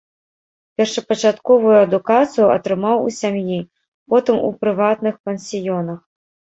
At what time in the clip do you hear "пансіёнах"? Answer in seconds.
5.29-5.99